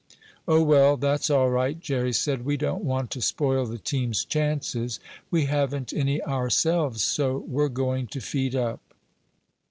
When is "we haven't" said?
5.29-5.93